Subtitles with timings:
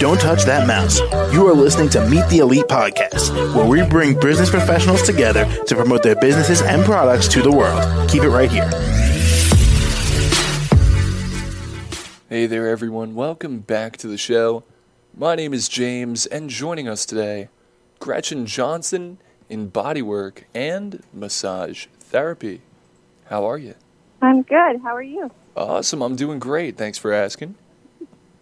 [0.00, 0.98] Don't touch that mouse.
[1.32, 5.76] You are listening to Meet the Elite Podcast, where we bring business professionals together to
[5.76, 8.10] promote their businesses and products to the world.
[8.10, 8.68] Keep it right here.
[12.28, 13.14] Hey there, everyone.
[13.14, 14.64] Welcome back to the show.
[15.16, 17.50] My name is James, and joining us today,
[18.00, 19.18] Gretchen Johnson
[19.48, 22.62] in bodywork and massage therapy.
[23.26, 23.76] How are you?
[24.24, 24.80] I'm good.
[24.82, 25.30] How are you?
[25.56, 26.02] Awesome.
[26.02, 26.76] I'm doing great.
[26.76, 27.54] Thanks for asking.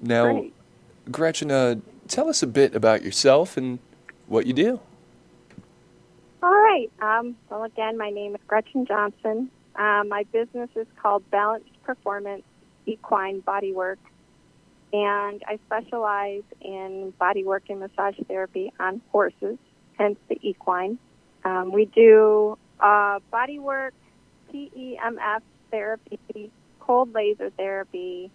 [0.00, 0.54] Now, Great.
[1.10, 1.76] Gretchen, uh,
[2.08, 3.78] tell us a bit about yourself and
[4.26, 4.80] what you do.
[6.42, 6.90] All right.
[7.00, 9.50] Um, well, again, my name is Gretchen Johnson.
[9.76, 12.42] Um, my business is called Balanced Performance
[12.86, 13.98] Equine Bodywork,
[14.92, 19.58] and I specialize in bodywork and massage therapy on horses,
[19.98, 20.98] hence the equine.
[21.44, 23.90] Um, we do uh, bodywork,
[24.52, 28.30] PEMF therapy, cold laser therapy,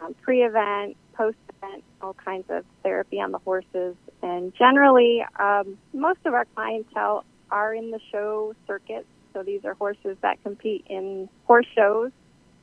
[0.00, 3.96] um, pre-event, post-event, all kinds of therapy on the horses.
[4.22, 9.06] And generally, um, most of our clientele are in the show circuit.
[9.32, 12.10] So these are horses that compete in horse shows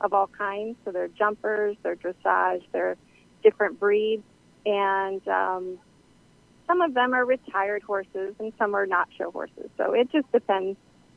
[0.00, 0.76] of all kinds.
[0.84, 2.96] So they're jumpers, they're dressage, they're
[3.42, 4.24] different breeds,
[4.66, 5.78] and um,
[6.66, 9.70] some of them are retired horses, and some are not show horses.
[9.76, 10.76] So it just depends.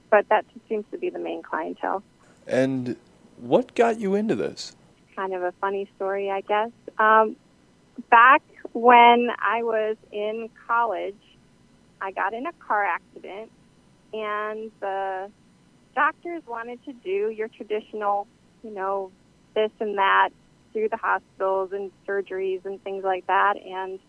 [0.09, 2.03] But that seems to be the main clientele.
[2.47, 2.95] And
[3.37, 4.75] what got you into this?
[5.21, 6.71] kind of a funny story, I guess.
[6.97, 7.35] Um,
[8.09, 8.41] back
[8.73, 11.15] when I was in college,
[12.01, 13.51] I got in a car accident,
[14.13, 15.29] and the
[15.93, 18.27] doctors wanted to do your traditional,
[18.63, 19.11] you know,
[19.53, 20.29] this and that
[20.73, 23.57] through the hospitals and surgeries and things like that.
[23.57, 23.99] And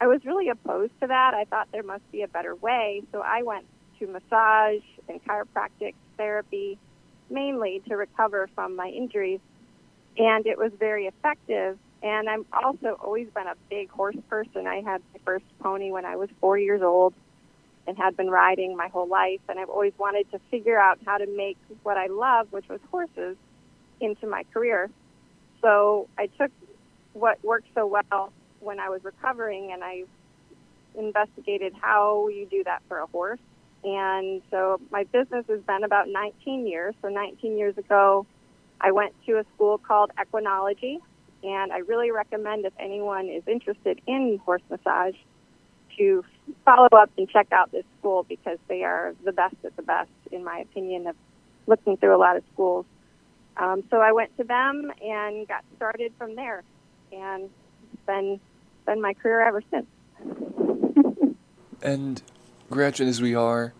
[0.00, 1.34] I was really opposed to that.
[1.34, 3.02] I thought there must be a better way.
[3.12, 3.64] So I went
[3.98, 6.78] to massage and chiropractic therapy
[7.32, 9.40] mainly to recover from my injuries
[10.18, 11.78] and it was very effective.
[12.02, 14.66] And I'm also always been a big horse person.
[14.66, 17.14] I had my first pony when I was four years old
[17.86, 19.40] and had been riding my whole life.
[19.48, 22.80] And I've always wanted to figure out how to make what I love, which was
[22.90, 23.36] horses,
[24.00, 24.90] into my career.
[25.60, 26.50] So I took
[27.12, 30.04] what worked so well when I was recovering and I
[30.96, 33.38] investigated how you do that for a horse.
[33.84, 36.94] And so my business has been about 19 years.
[37.02, 38.26] So 19 years ago,
[38.80, 40.98] I went to a school called Equinology,
[41.42, 45.14] and I really recommend if anyone is interested in horse massage
[45.98, 46.24] to
[46.64, 50.10] follow up and check out this school because they are the best at the best,
[50.30, 51.16] in my opinion, of
[51.66, 52.86] looking through a lot of schools.
[53.56, 56.62] Um, so I went to them and got started from there,
[57.12, 57.50] and
[57.92, 58.40] it's been
[58.86, 59.86] been my career ever since.
[61.82, 62.22] And
[62.72, 63.74] Gretchen, as we are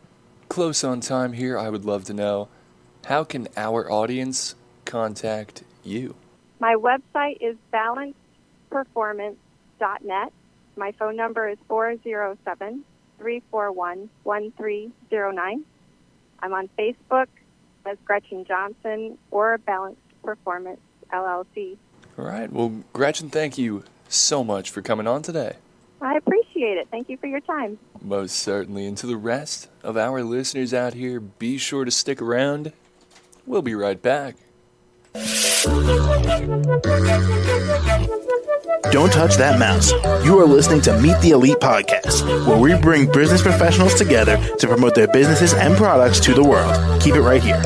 [0.50, 2.48] close on time here, I would love to know
[3.06, 4.54] how can our audience
[4.84, 6.14] contact you?
[6.60, 10.32] My website is balancedperformance.net.
[10.76, 12.84] My phone number is 407
[13.16, 15.64] 341 1309.
[16.40, 17.28] I'm on Facebook
[17.86, 20.80] as Gretchen Johnson or Balanced Performance
[21.10, 21.78] LLC.
[22.18, 22.52] All right.
[22.52, 25.54] Well, Gretchen, thank you so much for coming on today.
[26.02, 26.18] I
[26.52, 26.88] appreciate it.
[26.90, 27.78] Thank you for your time.
[28.00, 28.86] Most certainly.
[28.86, 32.72] And to the rest of our listeners out here, be sure to stick around.
[33.46, 34.36] We'll be right back.
[38.90, 39.92] Don't touch that mouse.
[40.24, 44.66] You are listening to Meet the Elite Podcast, where we bring business professionals together to
[44.66, 47.00] promote their businesses and products to the world.
[47.00, 47.60] Keep it right here.